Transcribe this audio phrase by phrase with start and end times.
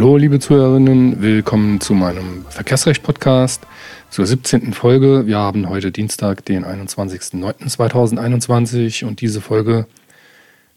[0.00, 3.66] Hallo, liebe Zuhörerinnen, willkommen zu meinem Verkehrsrecht-Podcast
[4.08, 4.72] zur 17.
[4.72, 5.26] Folge.
[5.26, 9.84] Wir haben heute Dienstag, den 21.09.2021 und diese Folge,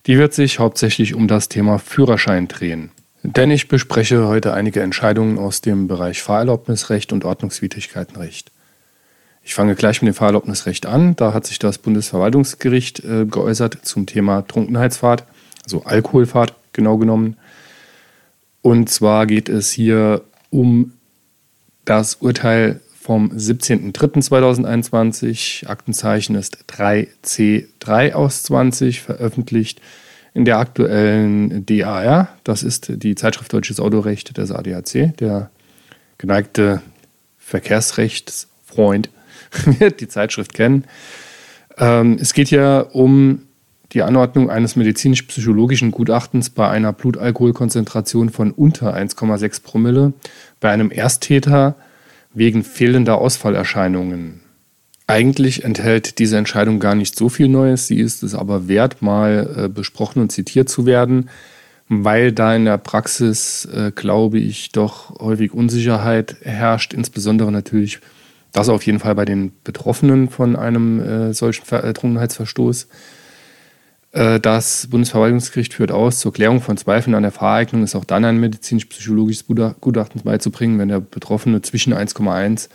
[0.08, 2.92] die wird sich hauptsächlich um das Thema Führerschein drehen.
[3.24, 8.52] Denn ich bespreche heute einige Entscheidungen aus dem Bereich Fahrerlaubnisrecht und Ordnungswidrigkeitenrecht.
[9.42, 11.16] Ich fange gleich mit dem Fahrerlaubnisrecht an.
[11.16, 15.24] Da hat sich das Bundesverwaltungsgericht äh, geäußert zum Thema Trunkenheitsfahrt,
[15.64, 17.38] also Alkoholfahrt genau genommen.
[18.64, 20.94] Und zwar geht es hier um
[21.84, 25.68] das Urteil vom 17.03.2021.
[25.68, 29.82] Aktenzeichen ist 3C3 aus 20, veröffentlicht
[30.34, 32.30] in der aktuellen DAR.
[32.46, 35.18] Das ist die Zeitschrift Deutsches Autorecht des ADAC.
[35.18, 35.50] Der
[36.18, 36.82] geneigte
[37.38, 39.10] Verkehrsrechtsfreund
[39.80, 40.86] wird die Zeitschrift kennen.
[41.78, 43.42] Ähm, es geht hier um
[43.94, 50.14] die Anordnung eines medizinisch-psychologischen Gutachtens bei einer Blutalkoholkonzentration von unter 1,6 Promille
[50.60, 51.76] bei einem Ersttäter
[52.34, 54.42] wegen fehlender Ausfallerscheinungen.
[55.06, 59.56] Eigentlich enthält diese Entscheidung gar nicht so viel Neues, sie ist es aber wert, mal
[59.56, 61.30] äh, besprochen und zitiert zu werden,
[61.90, 68.00] weil da in der Praxis, äh, glaube ich, doch häufig Unsicherheit herrscht, insbesondere natürlich
[68.54, 72.88] das auf jeden Fall bei den Betroffenen von einem äh, solchen Trunkenheitsverstoß.
[74.14, 78.24] Äh, das Bundesverwaltungsgericht führt aus, zur Klärung von Zweifeln an der Fahreignung ist auch dann
[78.24, 79.46] ein medizinisch-psychologisches
[79.82, 82.70] Gutachten beizubringen, wenn der Betroffene zwischen 1,1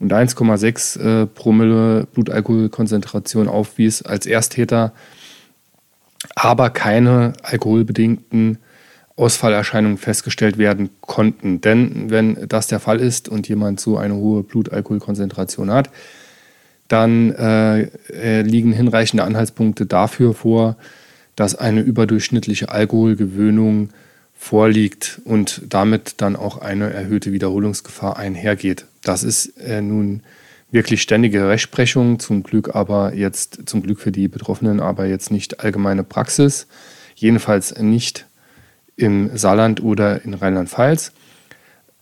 [0.00, 4.92] und 1,6 äh, Promille Blutalkoholkonzentration aufwies als Ersttäter,
[6.36, 8.58] aber keine alkoholbedingten
[9.16, 11.60] Ausfallerscheinungen festgestellt werden konnten.
[11.60, 15.90] Denn wenn das der Fall ist und jemand so eine hohe Blutalkoholkonzentration hat,
[16.88, 20.76] dann äh, äh, liegen hinreichende Anhaltspunkte dafür vor,
[21.36, 23.90] dass eine überdurchschnittliche Alkoholgewöhnung
[24.34, 28.86] vorliegt und damit dann auch eine erhöhte Wiederholungsgefahr einhergeht.
[29.02, 30.22] Das ist äh, nun
[30.70, 35.60] wirklich ständige Rechtsprechung, zum Glück aber jetzt, zum Glück für die Betroffenen, aber jetzt nicht
[35.60, 36.66] allgemeine Praxis,
[37.14, 38.26] jedenfalls nicht
[38.96, 41.12] im Saarland oder in Rheinland-Pfalz.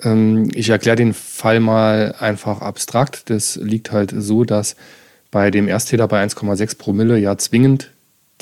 [0.03, 3.31] Ähm, ich erkläre den Fall mal einfach abstrakt.
[3.31, 4.77] Das liegt halt so, dass
[5.31, 7.91] bei dem Ersttäter bei 1,6 Promille ja zwingend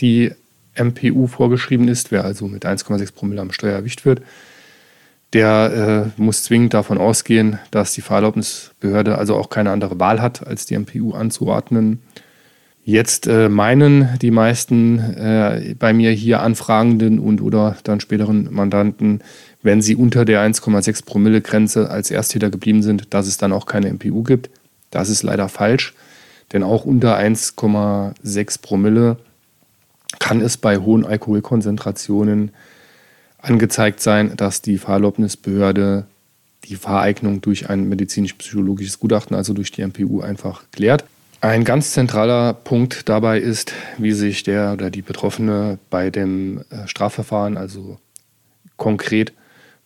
[0.00, 0.32] die
[0.76, 2.10] MPU vorgeschrieben ist.
[2.10, 4.22] Wer also mit 1,6 Promille am Steuer erwischt wird,
[5.32, 10.47] der äh, muss zwingend davon ausgehen, dass die Fahrerlaubnisbehörde also auch keine andere Wahl hat,
[10.47, 12.00] als die MPU anzuordnen.
[12.84, 19.22] Jetzt äh, meinen die meisten äh, bei mir hier Anfragenden und oder dann späteren Mandanten,
[19.65, 23.67] wenn sie unter der 1,6 Promille Grenze als Ersttäter geblieben sind, dass es dann auch
[23.67, 24.51] keine MPU gibt.
[24.91, 25.95] Das ist leider falsch,
[26.53, 29.17] denn auch unter 1,6 Promille
[30.21, 32.51] kann es bei hohen Alkoholkonzentrationen
[33.39, 36.05] angezeigt sein, dass die Fahrerlaubnisbehörde
[36.65, 41.05] die Fahreignung durch ein medizinisch-psychologisches Gutachten, also durch die MPU, einfach klärt.
[41.41, 46.87] Ein ganz zentraler Punkt dabei ist, wie sich der oder die Betroffene bei dem äh,
[46.87, 47.99] Strafverfahren, also
[48.77, 49.33] konkret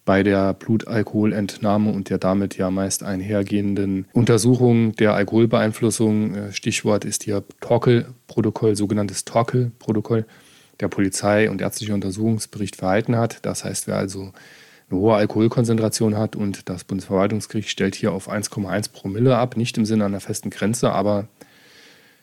[0.08, 6.34] bei der Blutalkoholentnahme und der damit ja meist einhergehenden Untersuchung der Alkoholbeeinflussung.
[6.34, 10.24] Äh, Stichwort ist hier Torkel-Protokoll, sogenanntes Torkel-Protokoll,
[10.80, 13.40] der Polizei- und ärztliche Untersuchungsbericht verhalten hat.
[13.44, 14.32] Das heißt, wer also
[14.88, 19.84] eine hohe Alkoholkonzentration hat und das Bundesverwaltungsgericht stellt hier auf 1,1 Promille ab, nicht im
[19.84, 21.28] Sinne einer festen Grenze, aber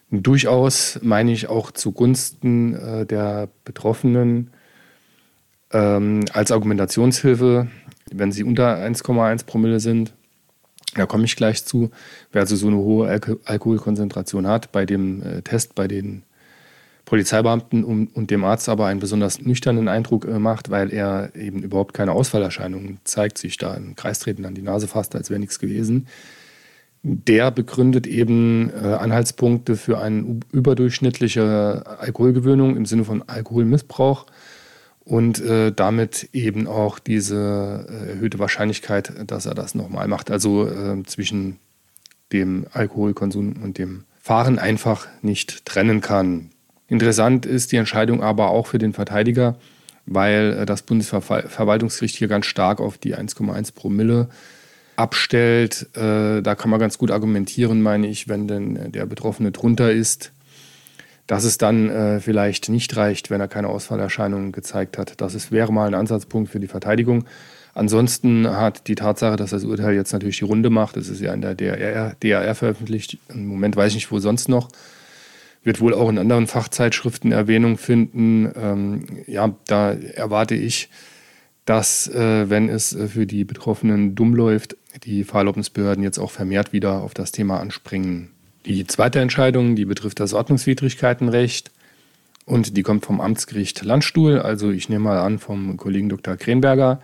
[0.09, 4.49] durchaus, meine ich, auch zugunsten äh, der Betroffenen
[5.75, 7.67] ähm, als Argumentationshilfe,
[8.11, 10.13] wenn sie unter 1,1 Promille sind.
[10.95, 11.91] Da komme ich gleich zu.
[12.31, 16.23] Wer also so eine hohe Alk Alkoholkonzentration hat, bei dem äh, Test bei den
[17.03, 21.61] Polizeibeamten und, und, dem Arzt aber einen besonders nüchternen Eindruck äh, macht, weil er eben
[21.61, 25.59] überhaupt keine Ausfallerscheinungen zeigt, sich da im Kreistreten an die Nase fasst, als wäre nichts
[25.59, 26.07] gewesen.
[27.03, 34.25] Der begründet eben äh, Anhaltspunkte für eine überdurchschnittliche Alkoholgewöhnung im Sinne von Alkoholmissbrauch
[35.05, 40.31] und äh, damit eben auch diese äh, erhöhte Wahrscheinlichkeit, dass er das nochmal macht.
[40.31, 41.59] Also äh, zwischen
[42.33, 46.49] dem Alkoholkonsum und dem Fahren einfach nicht trennen kann.
[46.87, 49.55] Interessant ist die Entscheidung aber auch für den Verteidiger,
[50.07, 54.27] weil äh, das Bundesverwaltungsgericht hier ganz stark auf die 1,1 Promille
[54.95, 55.87] abstellt.
[55.95, 60.31] Äh, da kann man ganz gut argumentieren, meine ich, wenn denn der Betroffene drunter ist,
[61.27, 65.19] dass es dann äh, vielleicht nicht reicht, wenn er keine Ausfallerscheinungen gezeigt hat.
[65.21, 67.25] Das ist, wäre mal ein Ansatzpunkt für die Verteidigung.
[67.73, 71.33] Ansonsten hat die Tatsache, dass das Urteil jetzt natürlich die Runde macht, das ist ja
[71.33, 74.69] in der DRR, veröffentlicht, im Moment weiß ich nicht, wo sonst noch,
[75.63, 78.49] wird wohl auch in anderen Fachzeitschriften Erwähnung finden.
[78.55, 80.89] Ähm, ja, da erwarte ich,
[81.65, 86.71] dass, äh, wenn es äh, für die Betroffenen dumm läuft, die Fahrerlaubnisbehörden jetzt auch vermehrt
[86.71, 88.34] wieder auf das Thema anspringen.
[88.65, 91.71] Die zweite Entscheidung, die betrifft das Ordnungswidrigkeitenrecht
[92.45, 96.35] und die kommt vom Amtsgericht Landstuhl, also ich nehme mal an vom Kollegen Dr.
[96.35, 96.99] Krenberger,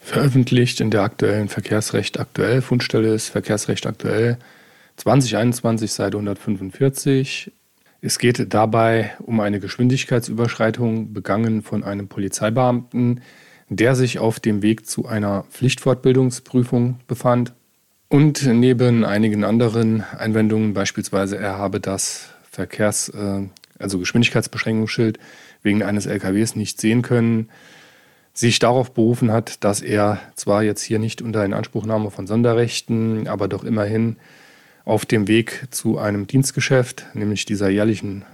[0.00, 4.38] veröffentlicht in der aktuellen Verkehrsrecht aktuell, Fundstelle ist Verkehrsrecht aktuell
[4.96, 7.52] 2021, Seite 145.
[8.00, 13.20] Es geht dabei um eine Geschwindigkeitsüberschreitung begangen von einem Polizeibeamten,
[13.68, 17.52] der sich auf dem Weg zu einer Pflichtfortbildungsprüfung befand.
[18.08, 23.42] Und neben einigen anderen Einwendungen, beispielsweise er habe das Verkehrs-, äh,
[23.78, 25.18] also Geschwindigkeitsbeschränkungsschild
[25.62, 27.50] wegen eines LKWs nicht sehen können,
[28.32, 33.46] sich darauf berufen hat, dass er zwar jetzt hier nicht unter Inanspruchnahme von Sonderrechten, aber
[33.48, 34.16] doch immerhin
[34.88, 38.24] auf dem Weg zu einem Dienstgeschäft, nämlich dieser jährlichen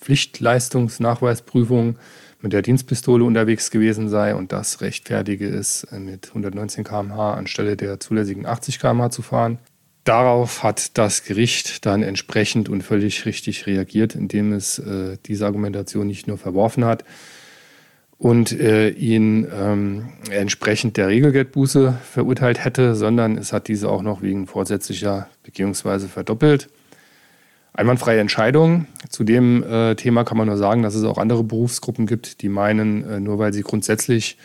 [0.00, 1.96] Pflichtleistungsnachweisprüfung,
[2.40, 7.98] mit der Dienstpistole unterwegs gewesen sei und das rechtfertige es, mit 119 km/h anstelle der
[7.98, 9.58] zulässigen 80 km/h zu fahren.
[10.04, 16.06] Darauf hat das Gericht dann entsprechend und völlig richtig reagiert, indem es äh, diese Argumentation
[16.06, 17.02] nicht nur verworfen hat,
[18.18, 24.22] und äh, ihn ähm, entsprechend der Regelgeldbuße verurteilt hätte, sondern es hat diese auch noch
[24.22, 26.68] wegen vorsätzlicher Begehungsweise verdoppelt.
[27.74, 28.86] Einwandfreie Entscheidung.
[29.10, 32.48] Zu dem äh, Thema kann man nur sagen, dass es auch andere Berufsgruppen gibt, die
[32.48, 34.38] meinen, äh, nur weil sie grundsätzlich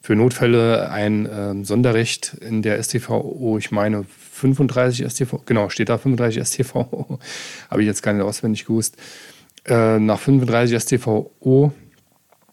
[0.00, 5.98] für Notfälle ein äh, Sonderrecht in der STVO, ich meine 35 STV, genau, steht da
[5.98, 7.18] 35 STVO,
[7.70, 8.96] habe ich jetzt gar nicht auswendig gewusst,
[9.66, 11.72] äh, nach 35 STVO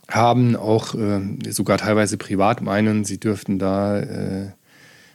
[0.10, 4.52] haben, auch äh, sogar teilweise privat meinen, sie dürften da äh,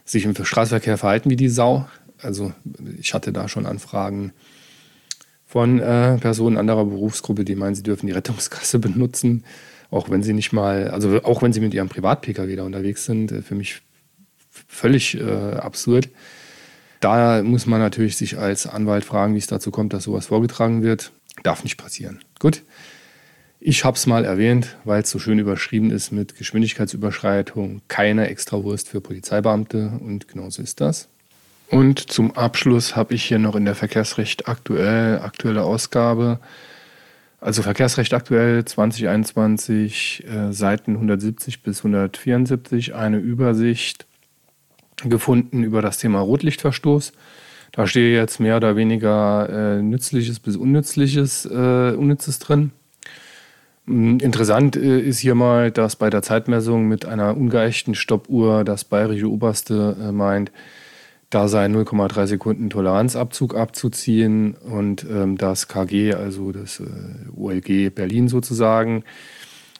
[0.05, 1.87] sich im Straßenverkehr verhalten wie die Sau.
[2.21, 2.53] Also
[2.99, 4.33] ich hatte da schon Anfragen
[5.45, 9.43] von äh, Personen anderer Berufsgruppe, die meinen, sie dürfen die Rettungskasse benutzen,
[9.89, 13.31] auch wenn sie nicht mal, also auch wenn sie mit ihrem Privat-Pkw da unterwegs sind.
[13.31, 13.81] Äh, für mich
[14.49, 16.09] völlig äh, absurd.
[16.99, 20.83] Da muss man natürlich sich als Anwalt fragen, wie es dazu kommt, dass sowas vorgetragen
[20.83, 21.11] wird.
[21.43, 22.19] Darf nicht passieren.
[22.39, 22.63] Gut.
[23.63, 28.89] Ich habe es mal erwähnt, weil es so schön überschrieben ist mit Geschwindigkeitsüberschreitung, keine Extrawurst
[28.89, 31.09] für Polizeibeamte und genau so ist das.
[31.69, 36.39] Und zum Abschluss habe ich hier noch in der Verkehrsrecht aktuell, aktuelle Ausgabe,
[37.39, 44.07] also Verkehrsrecht aktuell 2021, äh, Seiten 170 bis 174, eine Übersicht
[45.03, 47.13] gefunden über das Thema Rotlichtverstoß.
[47.73, 52.71] Da steht jetzt mehr oder weniger äh, Nützliches bis Unnützliches, äh, Unnützes drin.
[53.85, 58.83] Hm, interessant äh, ist hier mal, dass bei der Zeitmessung mit einer ungeeichten Stoppuhr das
[58.83, 60.51] bayerische Oberste äh, meint,
[61.31, 66.83] da sei 0,3 Sekunden Toleranzabzug abzuziehen und ähm, das KG, also das äh,
[67.35, 69.03] OLG Berlin sozusagen,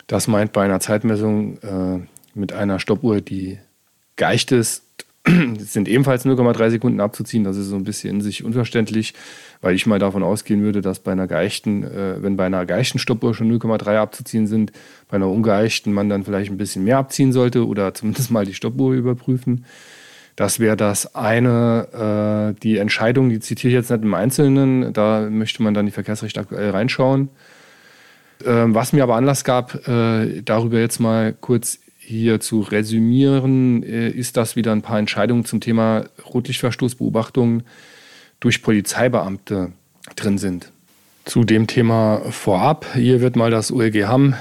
[0.07, 2.00] das meint bei einer Zeitmessung äh,
[2.33, 3.59] mit einer Stoppuhr, die
[4.15, 4.83] geeicht ist,
[5.27, 7.44] sind ebenfalls 0,3 Sekunden abzuziehen.
[7.44, 9.13] Das ist so ein bisschen in sich unverständlich,
[9.62, 12.97] weil ich mal davon ausgehen würde, dass bei einer geeichten, äh, wenn bei einer geeichten
[12.97, 14.71] Stoppuhr schon 0,3 abzuziehen sind,
[15.09, 18.56] bei einer ungeeichten man dann vielleicht ein bisschen mehr abziehen sollte oder zumindest mal die
[18.56, 19.66] Stoppuhr überprüfen.
[20.35, 22.54] Das wäre das eine.
[22.56, 25.92] Äh, die Entscheidung, die zitiere ich jetzt nicht im Einzelnen, da möchte man dann die
[25.92, 27.30] Verkehrsrecht aktuell reinschauen.
[28.44, 31.80] Äh, was mir aber Anlass gab, äh, darüber jetzt mal kurz
[32.11, 37.63] hier zu resümieren, äh, ist das wieder ein paar Entscheidungen zum Thema Rotlichtverstoßbeobachtung
[38.39, 39.71] durch Polizeibeamte
[40.15, 40.71] drin sind.
[41.25, 44.35] Zu dem Thema vorab, hier wird mal das OLG Hamm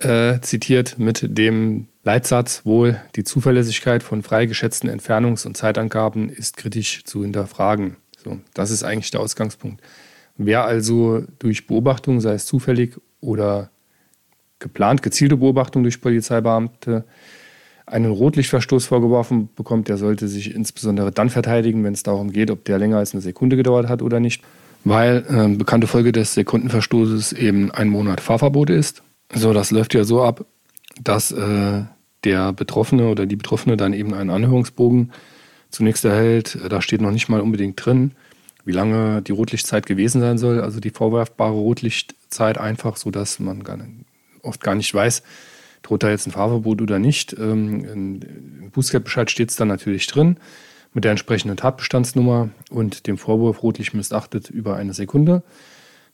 [0.00, 6.56] äh, zitiert mit dem Leitsatz wohl, die Zuverlässigkeit von frei geschätzten Entfernungs- und Zeitangaben ist
[6.56, 7.96] kritisch zu hinterfragen.
[8.22, 9.80] So, das ist eigentlich der Ausgangspunkt.
[10.36, 13.70] Wer also durch Beobachtung, sei es zufällig oder
[14.64, 17.04] geplant gezielte Beobachtung durch Polizeibeamte
[17.86, 22.64] einen Rotlichtverstoß vorgeworfen bekommt, der sollte sich insbesondere dann verteidigen, wenn es darum geht, ob
[22.64, 24.42] der länger als eine Sekunde gedauert hat oder nicht,
[24.84, 29.02] weil äh, bekannte Folge des Sekundenverstoßes eben ein Monat Fahrverbot ist.
[29.34, 30.46] So, das läuft ja so ab,
[31.02, 31.82] dass äh,
[32.24, 35.12] der Betroffene oder die Betroffene dann eben einen Anhörungsbogen
[35.70, 36.58] zunächst erhält.
[36.70, 38.12] Da steht noch nicht mal unbedingt drin,
[38.64, 43.76] wie lange die Rotlichtzeit gewesen sein soll, also die vorwerfbare Rotlichtzeit einfach, sodass man gar
[43.76, 43.90] nicht,
[44.44, 45.22] oft gar nicht weiß,
[45.82, 47.34] droht da jetzt ein Fahrverbot oder nicht.
[47.38, 50.38] Ähm, Im Bußgeldbescheid steht es dann natürlich drin
[50.94, 55.42] mit der entsprechenden Tatbestandsnummer und dem Vorwurf rotlich missachtet über eine Sekunde,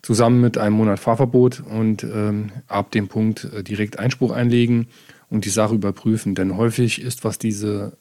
[0.03, 4.89] zusammen mit einem Monat Fahrverbot und ähm, ab dem Punkt äh, direkt Einspruch einlegen
[5.29, 6.35] und die Sache überprüfen.
[6.35, 7.99] Denn häufig ist, was diese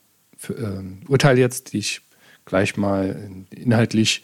[0.48, 2.02] äh, Urteile jetzt, die ich
[2.46, 3.16] gleich mal
[3.52, 4.24] inhaltlich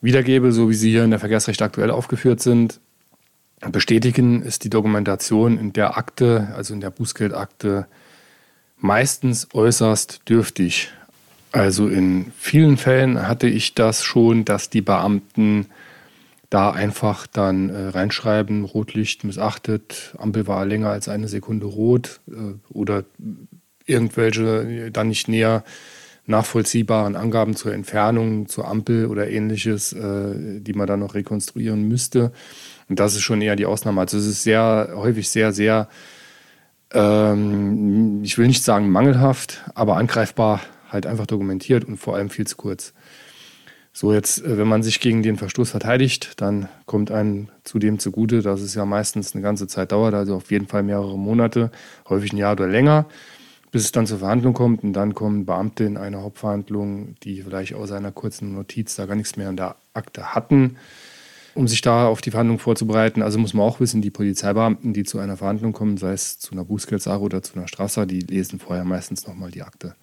[0.00, 2.80] wiedergebe, so wie sie hier in der Verkehrsrecht aktuell aufgeführt sind,
[3.70, 7.86] bestätigen, ist die Dokumentation in der Akte, also in der Bußgeldakte,
[8.78, 10.90] meistens äußerst dürftig.
[11.52, 15.66] Also in vielen Fällen hatte ich das schon, dass die Beamten
[16.50, 22.54] da einfach dann äh, reinschreiben, Rotlicht missachtet, Ampel war länger als eine Sekunde rot äh,
[22.72, 23.04] oder
[23.86, 25.64] irgendwelche dann nicht näher
[26.26, 32.32] nachvollziehbaren Angaben zur Entfernung, zur Ampel oder ähnliches, äh, die man dann noch rekonstruieren müsste.
[32.88, 34.00] Und das ist schon eher die Ausnahme.
[34.00, 35.88] Also es ist sehr häufig sehr, sehr,
[36.92, 42.46] ähm, ich will nicht sagen mangelhaft, aber angreifbar halt einfach dokumentiert und vor allem viel
[42.46, 42.94] zu kurz.
[43.96, 48.42] So jetzt, äh, wenn man sich gegen den Verstoß verteidigt, dann kommt einem zudem zugute,
[48.42, 51.70] dass es ja meistens eine ganze Zeit dauert, also auf jeden Fall mehrere Monate,
[52.08, 53.06] häufig ein Jahr oder länger,
[53.74, 54.84] bis es dann zur Verhandlung kommt.
[54.84, 59.16] Und dann kommen Beamte in eine Hauptverhandlung, die vielleicht aus einer kurzen Notiz da gar
[59.16, 60.76] nichts mehr in der Akte hatten,
[61.56, 63.20] um sich da auf die Verhandlung vorzubereiten.
[63.20, 66.52] Also muss man auch wissen, die Polizeibeamten, die zu einer Verhandlung kommen, sei es zu
[66.52, 69.96] einer Bußgeldsache oder zu einer Straße, die lesen vorher meistens nochmal die Akte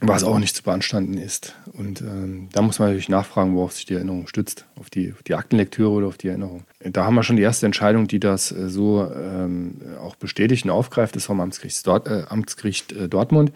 [0.00, 1.54] was auch nicht zu beanstanden ist.
[1.72, 5.22] Und ähm, da muss man natürlich nachfragen, worauf sich die Erinnerung stützt, auf die, auf
[5.22, 6.64] die Aktenlektüre oder auf die Erinnerung.
[6.80, 10.70] Da haben wir schon die erste Entscheidung, die das äh, so ähm, auch bestätigt und
[10.70, 13.52] aufgreift, ist vom Amtsgericht, Dort, äh, Amtsgericht äh, Dortmund.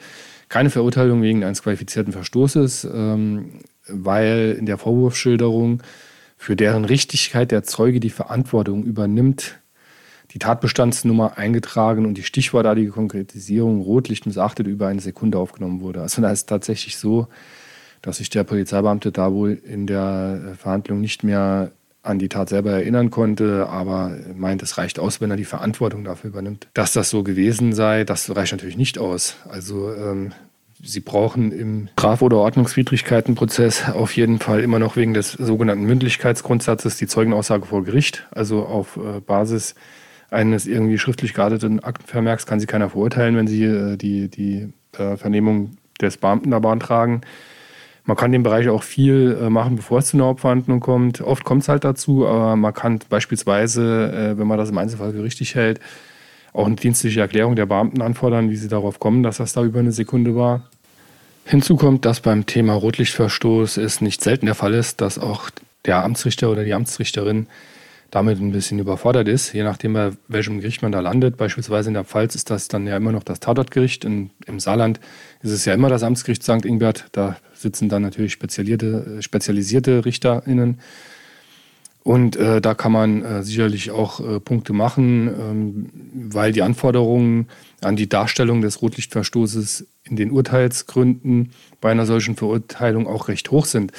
[0.49, 5.82] Keine Verurteilung wegen eines qualifizierten Verstoßes, ähm, weil in der Vorwurfsschilderung
[6.38, 9.61] für deren Richtigkeit der Zeuge die Verantwortung übernimmt,
[10.32, 16.02] die Tatbestandsnummer eingetragen und die stichwortartige Konkretisierung Rotlicht missachtet über eine Sekunde aufgenommen wurde.
[16.02, 17.26] Also da ist tatsächlich so,
[18.02, 21.72] dass sich der Polizeibeamte da wohl in der Verhandlung nicht mehr
[22.02, 26.04] an die Tat selber erinnern konnte, aber meint, es reicht aus, wenn er die Verantwortung
[26.04, 26.68] dafür übernimmt.
[26.72, 29.37] Dass das so gewesen sei, das reicht natürlich nicht aus.
[29.49, 30.32] Also ähm,
[30.82, 36.96] Sie brauchen im Straf- oder Ordnungswidrigkeitenprozess auf jeden Fall immer noch wegen des sogenannten Mündlichkeitsgrundsatzes
[36.96, 39.75] die Zeugenaussage vor Gericht, also auf äh, Basis
[40.30, 45.16] eines irgendwie schriftlich gearteten Aktenvermerks kann sie keiner verurteilen, wenn sie äh, die, die äh,
[45.16, 47.22] Vernehmung des Beamten da beantragen.
[48.04, 51.20] Man kann den Bereich auch viel äh, machen, bevor es zu einer Hauptverhandlung kommt.
[51.20, 55.12] Oft kommt es halt dazu, aber man kann beispielsweise, äh, wenn man das im Einzelfall
[55.12, 55.80] für richtig hält,
[56.52, 59.78] auch eine dienstliche Erklärung der Beamten anfordern, wie sie darauf kommen, dass das da über
[59.78, 60.68] eine Sekunde war.
[61.44, 65.50] Hinzu kommt, dass beim Thema Rotlichtverstoß es nicht selten der Fall ist, dass auch
[65.84, 67.46] der Amtsrichter oder die Amtsrichterin
[68.11, 71.37] damit ein bisschen überfordert ist, je nachdem, bei welchem Gericht man da landet.
[71.37, 74.05] Beispielsweise in der Pfalz ist das dann ja immer noch das Tatortgericht.
[74.05, 75.00] In, Im Saarland
[75.43, 76.64] ist es ja immer das Amtsgericht St.
[76.64, 77.07] Ingbert.
[77.12, 80.81] Da sitzen dann natürlich spezialisierte, spezialisierte RichterInnen.
[82.02, 85.90] Und äh, da kann man äh, sicherlich auch äh, Punkte machen, ähm,
[86.33, 87.49] weil die Anforderungen
[87.83, 93.67] an die Darstellung des Rotlichtverstoßes in den Urteilsgründen bei einer solchen Verurteilung auch recht hoch
[93.67, 93.93] sind.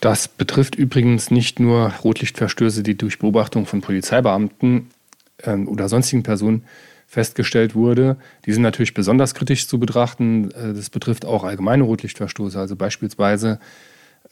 [0.00, 4.90] Das betrifft übrigens nicht nur Rotlichtverstöße, die durch Beobachtung von Polizeibeamten
[5.38, 6.64] äh, oder sonstigen Personen
[7.06, 8.16] festgestellt wurde.
[8.46, 10.50] Die sind natürlich besonders kritisch zu betrachten.
[10.52, 12.58] Äh, das betrifft auch allgemeine Rotlichtverstoße.
[12.58, 13.60] Also beispielsweise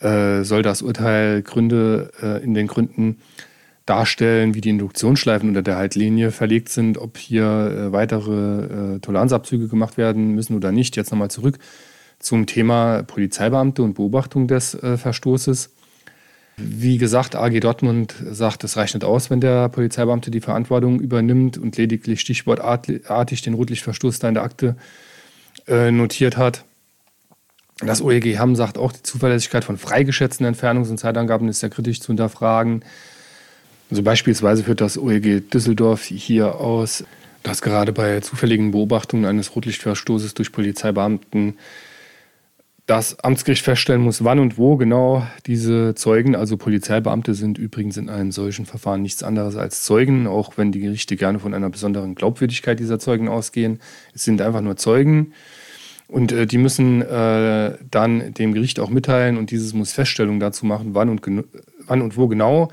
[0.00, 3.18] äh, soll das Urteil Gründe äh, in den Gründen
[3.84, 9.68] darstellen, wie die Induktionsschleifen unter der Haltlinie verlegt sind, ob hier äh, weitere äh, Toleranzabzüge
[9.68, 10.96] gemacht werden müssen oder nicht.
[10.96, 11.58] Jetzt nochmal zurück
[12.18, 15.70] zum Thema Polizeibeamte und Beobachtung des äh, Verstoßes.
[16.56, 21.56] Wie gesagt, AG Dortmund sagt, es reicht nicht aus, wenn der Polizeibeamte die Verantwortung übernimmt
[21.56, 24.76] und lediglich stichwortartig den Rotlichtverstoß da in der Akte
[25.68, 26.64] äh, notiert hat.
[27.80, 32.00] Das OEG Hamm sagt auch, die Zuverlässigkeit von freigeschätzten Entfernungs- und Zeitangaben ist sehr kritisch
[32.00, 32.82] zu hinterfragen.
[33.88, 37.04] Also beispielsweise führt das OEG Düsseldorf hier aus,
[37.44, 41.56] dass gerade bei zufälligen Beobachtungen eines Rotlichtverstoßes durch Polizeibeamten
[42.88, 48.08] das Amtsgericht feststellen muss, wann und wo genau diese Zeugen, also Polizeibeamte sind übrigens in
[48.08, 52.14] einem solchen Verfahren nichts anderes als Zeugen, auch wenn die Gerichte gerne von einer besonderen
[52.14, 53.78] Glaubwürdigkeit dieser Zeugen ausgehen.
[54.14, 55.34] Es sind einfach nur Zeugen
[56.06, 60.64] und äh, die müssen äh, dann dem Gericht auch mitteilen und dieses muss Feststellung dazu
[60.64, 61.20] machen, wann und,
[61.86, 62.70] wann und wo genau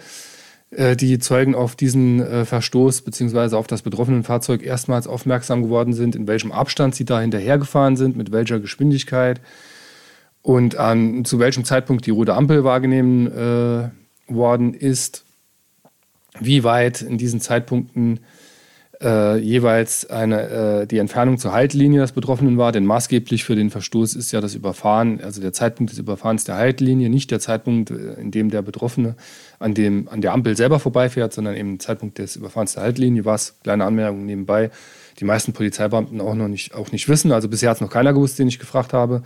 [0.72, 3.58] äh, die Zeugen auf diesen äh, Verstoß bzw.
[3.58, 8.16] auf das betroffene Fahrzeug erstmals aufmerksam geworden sind, in welchem Abstand sie da hinterhergefahren sind,
[8.16, 9.42] mit welcher Geschwindigkeit
[10.46, 13.90] und an zu welchem Zeitpunkt die rote Ampel wahrgenommen äh,
[14.32, 15.26] worden ist,
[16.40, 18.20] wie weit in diesen Zeitpunkten
[19.02, 22.72] äh, jeweils eine, äh, die Entfernung zur Haltlinie des Betroffenen war.
[22.72, 26.58] Denn maßgeblich für den Verstoß ist ja das Überfahren, also der Zeitpunkt des Überfahrens der
[26.58, 29.16] Haltlinie, nicht der Zeitpunkt, äh, in dem der Betroffene
[29.58, 33.26] an, dem, an der Ampel selber vorbeifährt, sondern eben der Zeitpunkt des Überfahrens der Haltlinie,
[33.26, 34.70] was, kleine Anmerkung nebenbei,
[35.20, 37.32] die meisten Polizeibeamten auch noch nicht, auch nicht wissen.
[37.32, 39.24] Also bisher hat es noch keiner gewusst, den ich gefragt habe.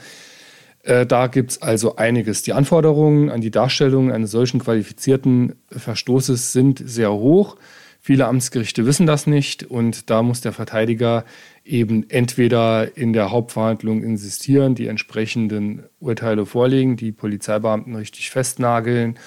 [0.84, 2.42] Äh, da gibt es also einiges.
[2.42, 7.58] Die Anforderungen an die Darstellung eines solchen qualifizierten Verstoßes sind sehr hoch.
[8.02, 11.26] Viele Amtsgerichte wissen das nicht und da muss der Verteidiger
[11.66, 19.20] eben entweder in der Hauptverhandlung insistieren, die entsprechenden Urteile vorlegen, die Polizeibeamten richtig festnageln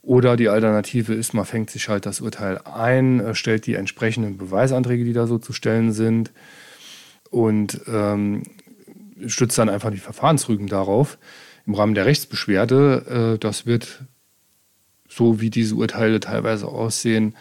[0.00, 4.38] oder die Alternative ist, man fängt sich halt das Urteil ein, äh, stellt die entsprechenden
[4.38, 6.32] Beweisanträge, die da so zu stellen sind
[7.30, 8.42] und ähm,
[9.26, 11.18] stützt dann einfach die Verfahrensrügen darauf
[11.66, 13.34] im Rahmen der Rechtsbeschwerde.
[13.34, 14.04] Äh, das wird
[15.08, 17.34] so, wie diese Urteile teilweise aussehen,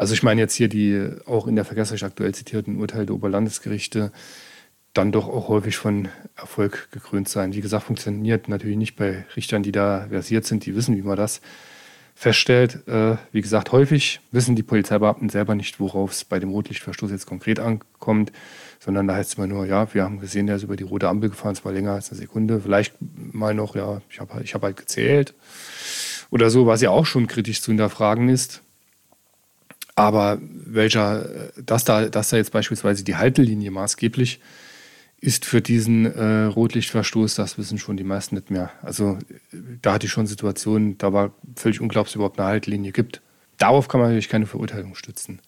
[0.00, 4.12] also ich meine jetzt hier die auch in der Verkehrsrecht aktuell zitierten Urteile der Oberlandesgerichte
[4.94, 7.52] dann doch auch häufig von Erfolg gekrönt sein.
[7.52, 11.18] Wie gesagt, funktioniert natürlich nicht bei Richtern, die da versiert sind, die wissen, wie man
[11.18, 11.42] das
[12.20, 12.86] feststellt.
[12.86, 17.24] Äh, wie gesagt, häufig wissen die Polizeibeamten selber nicht, worauf es bei dem Rotlichtverstoß jetzt
[17.24, 18.30] konkret ankommt,
[18.78, 21.08] sondern da heißt es immer nur, ja, wir haben gesehen, der ist über die rote
[21.08, 22.60] Ampel gefahren, es war länger als eine Sekunde.
[22.60, 25.32] Vielleicht mal noch, ja, ich habe ich hab halt gezählt
[26.28, 28.60] oder so, was ja auch schon kritisch zu hinterfragen ist.
[29.94, 34.40] Aber welcher, dass da, dass da jetzt beispielsweise die Haltelinie maßgeblich
[35.20, 38.70] ist für diesen äh, Rotlichtverstoß, das wissen schon die meisten nicht mehr.
[38.82, 39.18] Also
[39.82, 43.20] da hatte ich schon Situationen, da war völlig unglaublich, dass es überhaupt eine Haltelinie gibt.
[43.58, 45.40] Darauf kann man natürlich keine Verurteilung stützen.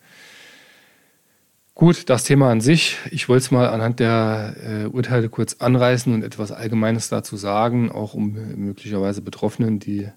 [1.75, 2.99] Gut, das Thema an sich.
[3.11, 7.91] Ich wollte es mal anhand der äh, Urteile kurz anreißen und etwas Allgemeines dazu sagen,
[7.91, 10.09] auch um möglicherweise Betroffenen, die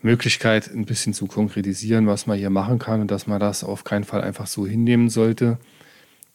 [0.00, 3.84] Möglichkeit, ein bisschen zu konkretisieren, was man hier machen kann und dass man das auf
[3.84, 5.58] keinen Fall einfach so hinnehmen sollte.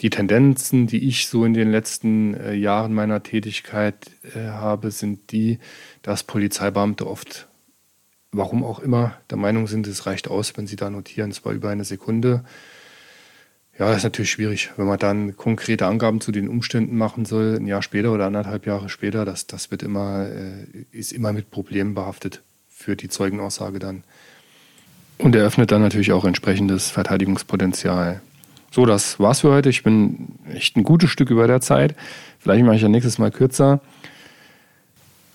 [0.02, 5.32] Die Tendenzen, die ich so in den letzten äh, Jahren meiner Tätigkeit äh, habe, sind
[5.32, 5.58] die,
[6.04, 7.48] dass Polizeibeamte oft,
[8.32, 11.70] warum auch immer, der Meinung sind, es reicht aus, wenn sie da notieren, zwar über
[11.70, 12.44] eine Sekunde.
[13.80, 17.56] Ja, das ist natürlich schwierig, wenn man dann konkrete Angaben zu den Umständen machen soll,
[17.56, 21.50] ein Jahr später oder anderthalb Jahre später, das, das wird immer, äh, ist immer mit
[21.50, 24.04] Problemen behaftet für die Zeugenaussage dann.
[25.18, 28.22] Und eröffnet dann natürlich auch entsprechendes Verteidigungspotenzial.
[28.72, 29.70] So, das war's für heute.
[29.70, 31.96] Ich bin echt ein gutes Stück über der Zeit.
[32.40, 33.82] Vielleicht mache ich ja nächstes Mal kürzer.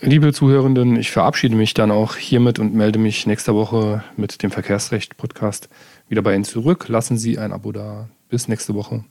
[0.00, 4.50] Liebe Zuhörenden, ich verabschiede mich dann auch hiermit und melde mich nächste Woche mit dem
[4.50, 5.68] Verkehrsrecht-Podcast
[6.08, 6.88] wieder bei Ihnen zurück.
[6.88, 8.08] Lassen Sie ein Abo da.
[8.28, 9.04] Bis nächste Woche.